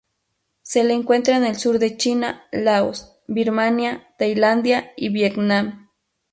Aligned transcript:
Se 0.63 0.83
le 0.83 0.95
encuentra 0.95 1.37
en 1.37 1.43
el 1.43 1.57
sur 1.57 1.77
de 1.77 1.95
China, 1.95 2.45
Laos, 2.51 3.17
Birmania, 3.27 4.07
Tailandia, 4.17 4.93
y 4.97 5.09
Vietnam. 5.09 5.89